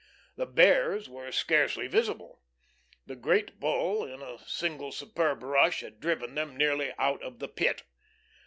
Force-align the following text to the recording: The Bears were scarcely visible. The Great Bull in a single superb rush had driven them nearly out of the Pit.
The 0.35 0.47
Bears 0.47 1.07
were 1.07 1.31
scarcely 1.31 1.85
visible. 1.85 2.41
The 3.05 3.15
Great 3.15 3.59
Bull 3.59 4.03
in 4.03 4.19
a 4.23 4.39
single 4.47 4.91
superb 4.91 5.43
rush 5.43 5.81
had 5.81 5.99
driven 5.99 6.33
them 6.33 6.57
nearly 6.57 6.91
out 6.97 7.21
of 7.21 7.37
the 7.37 7.47
Pit. 7.47 7.83